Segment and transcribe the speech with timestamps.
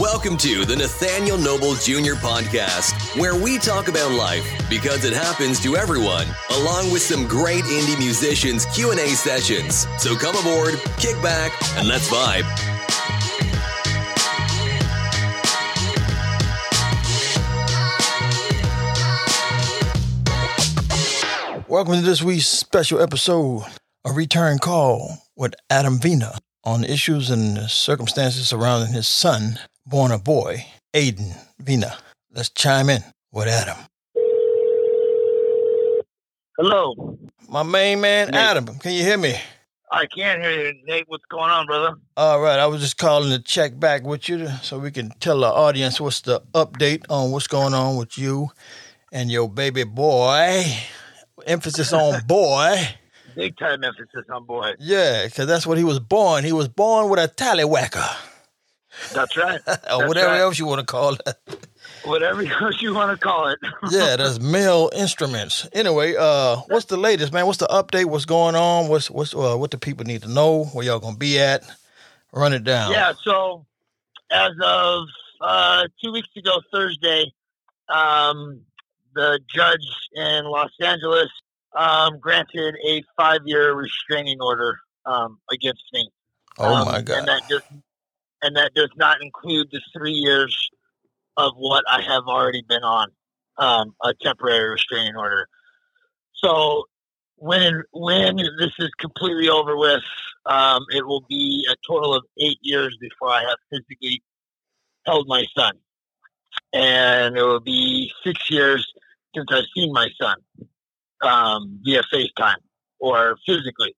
[0.00, 2.14] Welcome to the Nathaniel Noble Jr.
[2.18, 7.62] podcast, where we talk about life because it happens to everyone, along with some great
[7.62, 9.86] indie musicians Q&A sessions.
[9.98, 12.42] So come aboard, kick back, and let's vibe.
[21.68, 23.62] Welcome to this week's special episode,
[24.04, 30.18] a return call with Adam Vena on issues and circumstances surrounding his son, born a
[30.18, 30.64] boy,
[30.94, 31.96] Aiden Vena.
[32.32, 33.76] Let's chime in with Adam.
[36.58, 37.18] Hello.
[37.48, 38.34] My main man, Nate.
[38.40, 39.34] Adam, can you hear me?
[39.90, 41.04] I can't hear you, Nate.
[41.08, 41.94] What's going on, brother?
[42.16, 45.10] All right, I was just calling to check back with you to- so we can
[45.20, 48.50] tell the audience what's the update on what's going on with you
[49.12, 50.64] and your baby boy.
[51.46, 52.76] Emphasis on boy.
[53.36, 54.72] Big time emphasis on boy.
[54.78, 56.44] Yeah, because that's what he was born.
[56.44, 58.08] He was born with a tallywhacker.
[59.12, 59.60] That's right.
[59.66, 60.40] or That's whatever right.
[60.40, 61.20] else you want to call it.
[62.04, 63.58] Whatever else you want to call it.
[63.90, 65.66] yeah, that's male instruments.
[65.72, 67.46] Anyway, uh, what's the latest, man?
[67.46, 68.04] What's the update?
[68.06, 68.88] What's going on?
[68.88, 70.64] What's what's uh, what the people need to know?
[70.64, 71.62] Where y'all gonna be at?
[72.32, 72.92] Run it down.
[72.92, 73.12] yeah.
[73.22, 73.64] So,
[74.30, 75.04] as of
[75.40, 77.32] uh, two weeks ago, Thursday,
[77.88, 78.60] um,
[79.14, 81.28] the judge in Los Angeles
[81.74, 86.10] um, granted a five-year restraining order um, against me.
[86.58, 87.18] Oh Um, my god.
[87.18, 87.62] And that does
[88.44, 90.70] and that does not include the three years
[91.36, 93.08] of what I have already been on
[93.56, 95.48] um, a temporary restraining order.
[96.34, 96.84] So
[97.36, 100.02] when when this is completely over with,
[100.46, 104.22] um, it will be a total of eight years before I have physically
[105.06, 105.72] held my son,
[106.72, 108.86] and it will be six years
[109.34, 110.36] since I've seen my son
[111.22, 112.62] um, via FaceTime
[113.00, 113.94] or physically.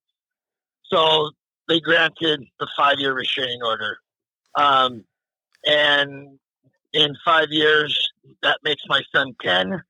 [0.84, 1.30] So
[1.68, 3.98] they granted the five year restraining order.
[4.56, 5.04] Um,
[5.64, 6.38] and
[6.92, 8.10] in five years,
[8.42, 9.82] that makes my son 10.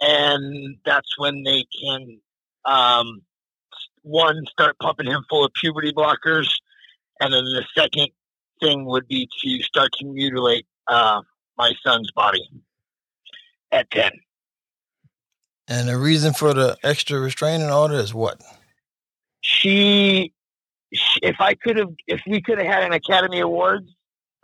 [0.00, 2.20] And that's when they can,
[2.64, 3.22] um,
[4.02, 6.48] one, start pumping him full of puberty blockers.
[7.20, 8.08] And then the second
[8.60, 11.22] thing would be to start to mutilate uh,
[11.56, 12.48] my son's body
[13.72, 14.10] at 10.
[15.68, 18.42] and the reason for the extra restraining order is what?
[19.40, 20.32] she,
[20.92, 23.90] she if I could have, if we could have had an Academy Awards,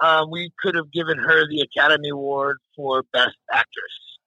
[0.01, 4.19] um, we could have given her the Academy Award for Best Actress.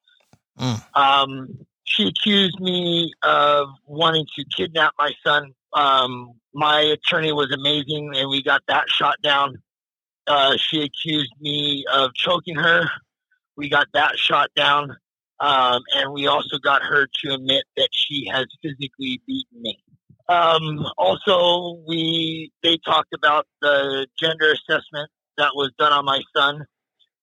[0.59, 0.97] Mm.
[0.97, 5.53] Um, she accused me of wanting to kidnap my son.
[5.73, 9.61] Um, my attorney was amazing, and we got that shot down.
[10.27, 12.89] Uh, she accused me of choking her.
[13.55, 14.97] We got that shot down.
[15.39, 19.79] Um, and we also got her to admit that she has physically beaten me.
[20.27, 25.09] Um, also, we they talked about the gender assessment
[25.39, 26.65] that was done on my son.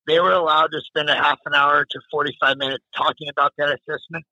[0.06, 3.68] They were allowed to spend a half an hour to 45 minutes talking about that
[3.68, 4.24] assessment.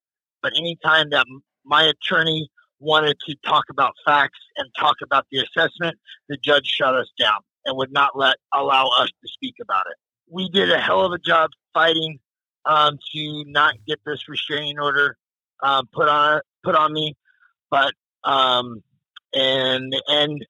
[0.43, 1.27] But anytime that
[1.65, 5.97] my attorney wanted to talk about facts and talk about the assessment,
[6.28, 9.97] the judge shut us down and would not let allow us to speak about it.
[10.31, 12.19] We did a hell of a job fighting
[12.66, 15.16] um, to not get this restraining order
[15.62, 17.15] um, put on put on me,
[17.71, 17.93] but
[18.25, 18.83] um,
[19.33, 20.45] and and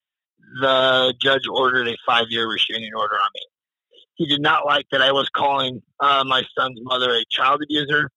[0.61, 3.43] the judge ordered a five year restraining order on me.
[4.17, 8.11] He did not like that I was calling uh, my son's mother a child abuser.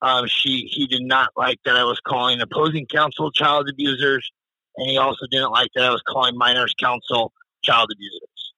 [0.00, 4.30] Um, she he did not like that I was calling opposing counsel child abusers,
[4.76, 7.32] and he also didn't like that I was calling minors counsel
[7.62, 8.52] child abusers.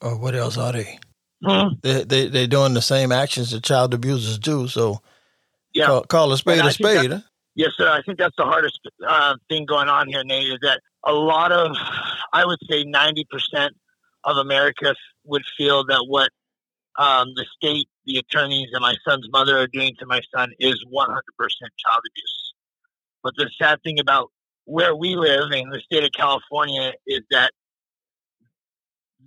[0.00, 0.98] Or what else are they?
[1.44, 1.68] Hmm.
[1.82, 4.68] They they they doing the same actions that child abusers do.
[4.68, 5.00] So
[5.72, 5.86] Yeah.
[5.86, 7.10] call, call a spade a I a that- spade.
[7.12, 7.20] huh?
[7.54, 7.88] Yes, sir.
[7.90, 11.52] I think that's the hardest uh, thing going on here, Nate, is that a lot
[11.52, 11.76] of,
[12.32, 13.70] I would say 90%
[14.24, 14.94] of America
[15.24, 16.30] would feel that what
[16.98, 20.84] um, the state, the attorneys, and my son's mother are doing to my son is
[20.92, 22.54] 100% child abuse.
[23.22, 24.30] But the sad thing about
[24.64, 27.52] where we live in the state of California is that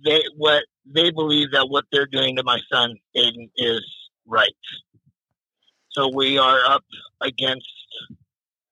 [0.04, 3.82] they what they believe that what they're doing to my son Aiden is
[4.26, 4.50] right.
[5.90, 6.84] So we are up
[7.20, 7.68] against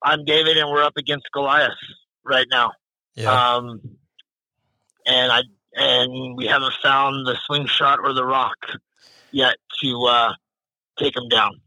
[0.02, 1.72] I'm David, and we're up against Goliath
[2.24, 2.70] right now.
[3.20, 3.54] Yeah.
[3.54, 3.80] Um,
[5.06, 5.40] and I
[5.74, 8.56] and we haven't found the slingshot or the rock
[9.30, 10.32] yet to uh,
[10.98, 11.60] take him down.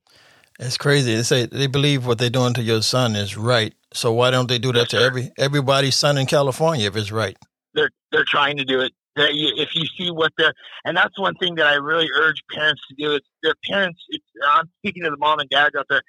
[0.60, 1.16] It's crazy.
[1.16, 3.74] They say they believe what they're doing to your son is right.
[3.94, 5.08] So why don't they do that Yes, to sir.
[5.08, 7.38] every everybody's son in California if it's right?
[7.74, 8.92] They're they're trying to do it.
[9.16, 10.54] If you see what they're,
[10.86, 13.14] and that's one thing that I really urge parents to do.
[13.14, 14.00] Is their parents.
[14.10, 16.02] It's, I'm speaking to the mom and dads out there.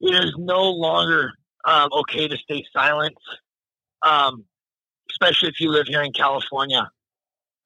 [0.00, 1.32] It is no longer
[1.66, 3.16] um, okay to stay silent,
[4.02, 4.44] um,
[5.10, 6.90] especially if you live here in California.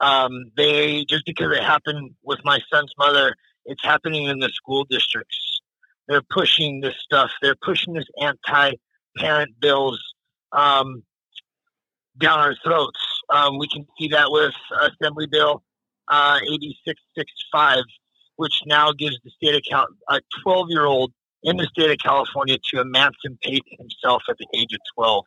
[0.00, 3.34] Um, they just because it happened with my son's mother,
[3.66, 5.60] it's happening in the school districts.
[6.08, 7.30] They're pushing this stuff.
[7.40, 10.00] They're pushing this anti-parent bills
[10.50, 11.04] um,
[12.18, 12.98] down our throats.
[13.30, 15.62] Um, we can see that with Assembly Bill
[16.08, 17.84] uh, 8665,
[18.36, 21.12] which now gives the state Cal- a 12 year old
[21.42, 25.24] in the state of California to emancipate himself at the age of 12.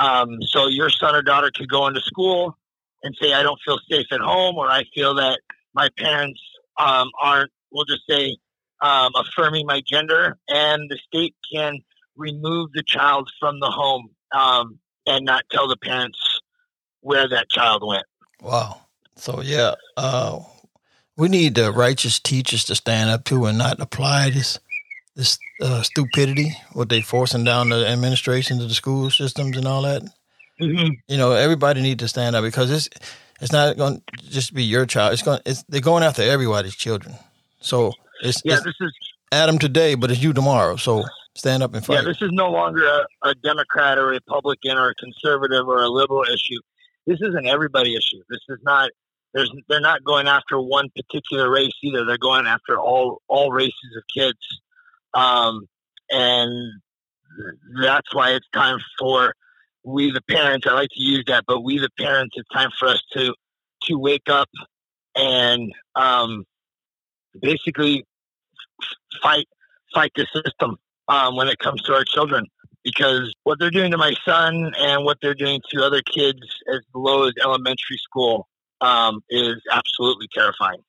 [0.00, 2.56] Um, so your son or daughter could go into school
[3.02, 5.40] and say, I don't feel safe at home, or I feel that
[5.74, 6.40] my parents
[6.78, 8.36] um, aren't, we'll just say,
[8.80, 11.80] um, affirming my gender, and the state can
[12.16, 16.40] remove the child from the home um, and not tell the parents
[17.00, 18.04] where that child went.
[18.40, 18.80] Wow.
[19.16, 20.40] So yeah, uh,
[21.16, 24.58] we need the righteous teachers to stand up to and not apply this
[25.20, 29.82] this uh, stupidity what they forcing down the administration to the school systems and all
[29.82, 30.02] that.
[30.58, 30.92] Mm-hmm.
[31.08, 32.88] You know, everybody need to stand up because it's
[33.40, 35.12] it's not going to just be your child.
[35.12, 37.16] It's going it's they're going after everybody's children.
[37.60, 38.92] So it's yeah, it's this is
[39.30, 40.76] Adam today, but it's you tomorrow.
[40.76, 41.96] So stand up and fight.
[41.96, 45.88] Yeah, this is no longer a, a Democrat or Republican or a conservative or a
[45.88, 46.60] liberal issue.
[47.06, 48.22] This is an everybody issue.
[48.30, 48.90] This is not
[49.34, 52.06] there's they're not going after one particular race either.
[52.06, 54.38] They're going after all all races of kids,
[55.14, 55.66] um,
[56.10, 56.80] and
[57.82, 59.34] that's why it's time for
[59.84, 60.66] we the parents.
[60.66, 62.34] I like to use that, but we the parents.
[62.36, 63.34] It's time for us to
[63.84, 64.48] to wake up
[65.16, 66.44] and um,
[67.40, 68.04] basically
[69.22, 69.46] fight
[69.94, 70.76] fight the system
[71.08, 72.46] um, when it comes to our children
[72.84, 76.40] because what they're doing to my son and what they're doing to other kids
[76.72, 78.48] as low as elementary school
[78.80, 80.82] um, is absolutely terrifying.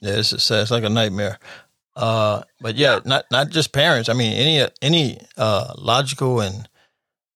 [0.00, 1.38] Yeah, it's, it's like a nightmare.
[2.00, 4.08] Uh, but yeah, not not just parents.
[4.08, 6.66] I mean, any any uh, logical and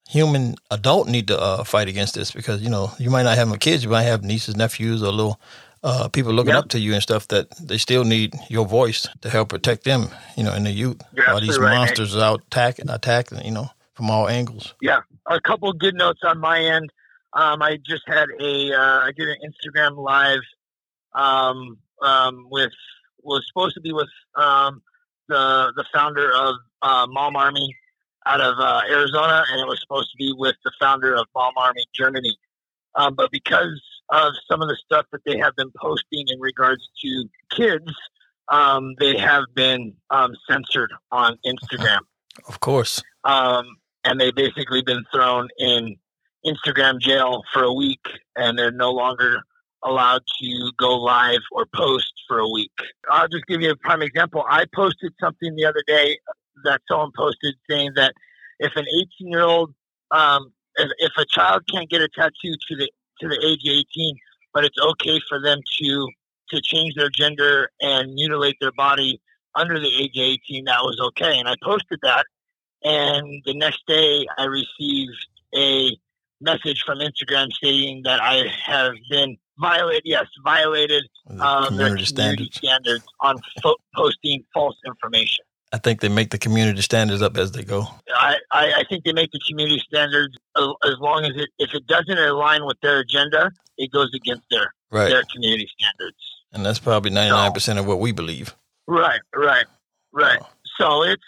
[0.09, 3.61] human adult need to uh, fight against this because you know you might not have
[3.61, 5.39] kids, you might have nieces, nephews, or little
[5.83, 6.65] uh, people looking yep.
[6.65, 10.09] up to you and stuff that they still need your voice to help protect them.
[10.35, 13.45] You know, in the youth, all these right, monsters out attacking, attacking.
[13.45, 14.73] You know, from all angles.
[14.81, 16.91] Yeah, a couple good notes on my end.
[17.35, 20.41] Um, I just had a uh, I did an Instagram live
[21.13, 22.73] um, um, with
[23.25, 24.83] was supposed to be with um,
[25.29, 27.77] the the founder of uh, Mom Army
[28.27, 31.53] out of uh, Arizona, and it was supposed to be with the founder of Mom
[31.57, 32.37] Army Germany.
[32.95, 36.89] Um, but because of some of the stuff that they have been posting in regards
[37.03, 37.91] to kids,
[38.49, 42.01] um, they have been um, censored on Instagram.
[42.49, 43.01] Of course.
[43.23, 45.95] Um, and they've basically been thrown in
[46.45, 48.05] Instagram jail for a week,
[48.35, 49.41] and they're no longer
[49.85, 52.73] allowed to go live or post for a week.
[53.11, 54.45] I'll just give you a prime example.
[54.49, 56.19] I posted something the other day
[56.65, 58.15] that someone posted saying that
[58.59, 58.85] if an
[59.19, 59.75] 18 year old,
[60.11, 62.91] um, if, if a child can't get a tattoo to the
[63.21, 64.17] to the age of 18,
[64.53, 66.09] but it's okay for them to
[66.51, 69.21] to change their gender and mutilate their body
[69.55, 71.39] under the age of 18, that was okay.
[71.39, 72.27] And I posted that,
[72.83, 75.97] and the next day I received a
[76.41, 82.05] message from Instagram stating that I have been violated, yes, violated um, community their community
[82.05, 85.45] standards, standards on fo- posting false information.
[85.73, 87.89] I think they make the community standards up as they go.
[88.15, 91.87] I, I, I think they make the community standards as long as it, if it
[91.89, 95.09] doesn't align with their agenda, it goes against their right.
[95.09, 96.17] their community standards.
[96.53, 98.55] And that's probably ninety nine percent of what we believe.
[98.87, 99.67] Right, right,
[100.13, 100.39] right.
[100.41, 100.49] Oh.
[100.79, 101.23] So it's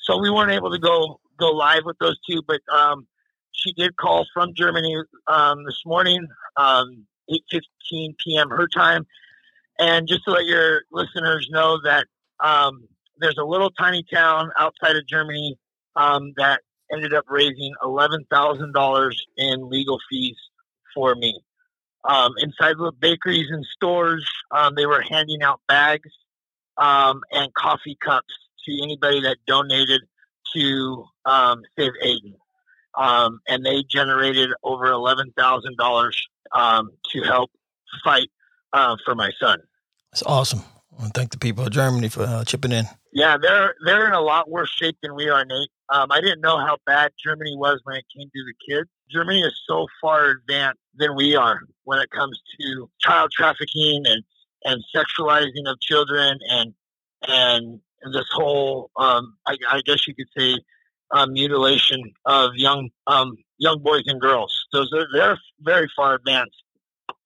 [0.00, 3.06] so we weren't able to go go live with those two, but um,
[3.52, 4.96] she did call from Germany
[5.26, 8.50] um, this morning, um, 8.15 p.m.
[8.50, 9.06] her time.
[9.78, 12.06] And just to let your listeners know that
[12.40, 15.56] um, there's a little tiny town outside of Germany
[15.96, 20.36] um, that ended up raising $11,000 in legal fees
[20.94, 21.40] for me.
[22.04, 26.10] Um, inside the bakeries and stores, um, they were handing out bags
[26.78, 28.34] and coffee cups
[28.66, 30.00] to anybody that donated
[30.54, 31.04] to
[31.76, 32.34] Save Aiden
[32.98, 35.76] um, and they generated over eleven thousand
[36.52, 37.50] um, to help
[38.04, 38.28] fight
[38.72, 39.58] uh, for my son.
[40.12, 40.60] That's awesome.
[40.92, 42.86] I want to thank the people of Germany for uh, chipping in.
[43.12, 45.70] Yeah, they're they're in a lot worse shape than we are, Nate.
[45.90, 48.88] Um, I didn't know how bad Germany was when it came to the kids.
[49.10, 54.22] Germany is so far advanced than we are when it comes to child trafficking and
[54.64, 56.74] and sexualizing of children and
[57.26, 57.80] and
[58.12, 60.58] this whole um, I, I guess you could say
[61.12, 64.66] um, mutilation of young um, young boys and girls.
[64.72, 66.62] So they're, they're very far advanced,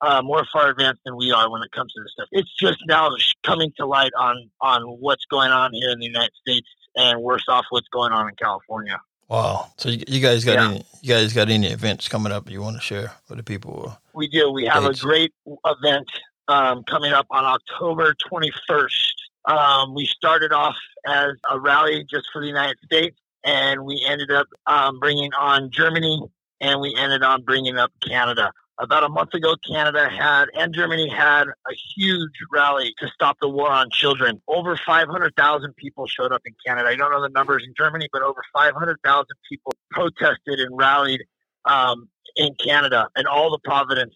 [0.01, 2.29] uh, more far advanced than we are when it comes to this stuff.
[2.33, 3.11] It's just now
[3.45, 7.45] coming to light on on what's going on here in the United States, and worse
[7.49, 9.01] off, what's going on in California.
[9.29, 9.73] Wow.
[9.79, 10.69] So you, you guys got Yeah.
[10.71, 10.85] any?
[11.01, 13.97] You guys got any events coming up you want to share with the people?
[14.13, 14.51] We do.
[14.51, 15.01] We have Dates.
[15.01, 15.33] a great
[15.67, 16.09] event
[16.49, 19.13] um, coming up on October 21st.
[19.47, 24.31] Um, we started off as a rally just for the United States, and we ended
[24.31, 26.21] up um, bringing on Germany,
[26.63, 28.53] and we ended on bringing up Canada.
[28.79, 33.49] About a month ago, Canada had and Germany had a huge rally to stop the
[33.49, 34.41] war on children.
[34.49, 36.89] Over 500,000 people showed up in Canada.
[36.89, 41.23] I don't know the numbers in Germany, but over 500,000 people protested and rallied
[41.67, 44.15] um, in Canada and all the provinces.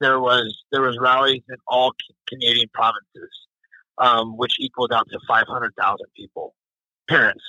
[0.00, 1.92] There was there was rallies in all
[2.28, 3.30] Canadian provinces,
[3.98, 6.54] um, which equaled out to 500,000 people,
[7.08, 7.44] parents.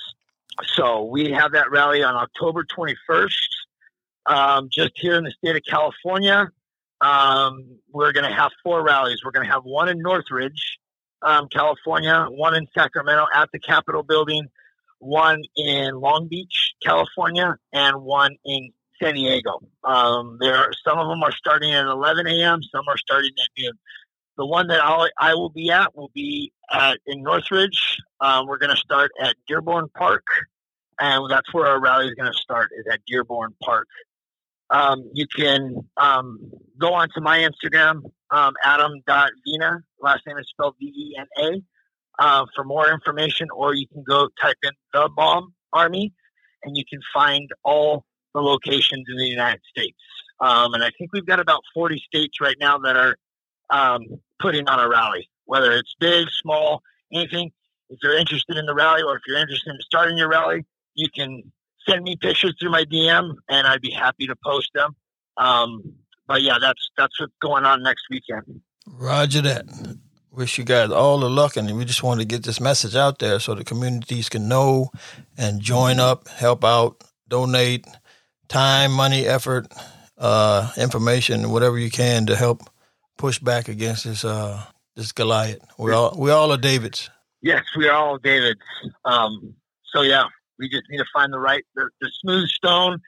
[0.62, 3.48] So we have that rally on October 21st,
[4.26, 6.48] um, just here in the state of California.
[7.00, 9.20] Um, we're going to have four rallies.
[9.24, 10.78] We're going to have one in Northridge,
[11.22, 14.48] um, California, one in Sacramento at the Capitol building,
[14.98, 19.60] one in Long Beach, California, and one in San Diego.
[19.82, 22.62] Um, there are some of them are starting at 11 a.m.
[22.62, 23.72] Some are starting at noon.
[24.36, 27.98] The one that I'll, I will be at will be at, in Northridge.
[28.20, 30.24] Um, we're going to start at Dearborn Park,
[30.98, 32.70] and that's where our rally is going to start.
[32.76, 33.86] Is at Dearborn Park.
[34.70, 36.38] Um, you can um,
[36.78, 39.82] go onto my Instagram, um, adam.vena.
[40.00, 41.62] Last name is spelled V E N A.
[42.16, 46.12] Uh, for more information, or you can go type in the Mom Army,
[46.62, 48.04] and you can find all
[48.34, 49.98] the locations in the United States.
[50.40, 53.16] Um, and I think we've got about 40 states right now that are
[53.70, 54.02] um,
[54.38, 57.50] putting on a rally, whether it's big, small, anything.
[57.90, 61.08] If you're interested in the rally or if you're interested in starting your rally, you
[61.14, 61.42] can
[61.88, 64.94] send me pictures through my DM and I'd be happy to post them.
[65.36, 65.82] Um,
[66.26, 68.60] but yeah, that's that's what's going on next weekend.
[68.86, 69.66] Roger that.
[70.30, 73.20] Wish you guys all the luck, and we just want to get this message out
[73.20, 74.90] there so the communities can know
[75.38, 77.86] and join up, help out, donate
[78.48, 79.68] time, money, effort,
[80.18, 82.62] uh, information, whatever you can to help
[83.16, 84.60] push back against this uh,
[84.96, 85.60] this Goliath.
[85.78, 87.10] We all we all are Davids.
[87.40, 88.60] Yes, we are all Davids.
[89.04, 89.54] Um,
[89.92, 90.24] so yeah,
[90.58, 93.00] we just need to find the right, the, the smooth stone,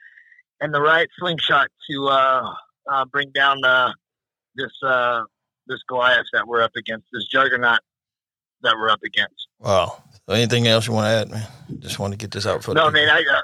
[0.61, 2.53] and the right slingshot to uh,
[2.91, 3.91] uh, bring down uh,
[4.55, 5.21] this uh,
[5.67, 7.79] this Goliath that we're up against, this juggernaut
[8.61, 9.47] that we're up against.
[9.59, 10.03] Wow.
[10.29, 11.47] Anything else you want to add, man?
[11.79, 13.09] Just want to get this out for the No, man.
[13.09, 13.41] I, uh,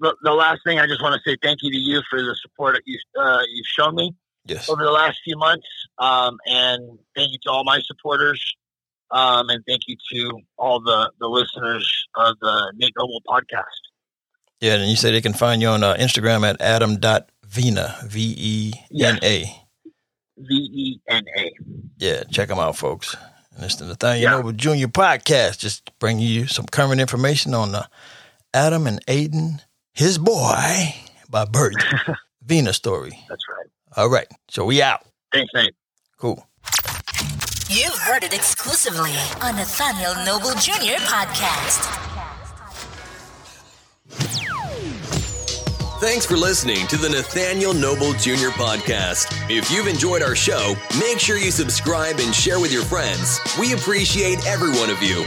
[0.00, 2.34] the, the last thing I just want to say thank you to you for the
[2.36, 4.14] support that you uh, you've shown me
[4.44, 4.68] Yes.
[4.68, 5.66] over the last few months,
[5.98, 8.56] um, and thank you to all my supporters,
[9.10, 13.64] um, and thank you to all the the listeners of the Nate Noble podcast.
[14.60, 18.72] Yeah, and you say they can find you on uh, Instagram at adam.vena, V E
[19.04, 19.44] N A.
[20.36, 21.52] V E N A.
[21.98, 23.16] Yeah, check them out, folks.
[23.54, 24.30] And it's the Nathaniel Yeah.
[24.36, 24.86] Noble Jr.
[24.88, 27.88] podcast, just bringing you some current information on the
[28.54, 29.60] Adam and Aiden,
[29.92, 30.94] his boy
[31.28, 31.74] by birth,
[32.42, 33.18] Vena story.
[33.28, 33.66] That's right.
[33.96, 35.04] All right, so we out.
[35.32, 35.74] Thanks, Nate.
[36.18, 36.44] Cool.
[37.70, 40.96] You've heard it exclusively on Nathaniel Noble Jr.
[41.04, 41.84] podcast.
[46.00, 48.48] Thanks for listening to the Nathaniel Noble Jr.
[48.56, 49.26] podcast.
[49.50, 53.38] If you've enjoyed our show, make sure you subscribe and share with your friends.
[53.60, 55.26] We appreciate every one of you.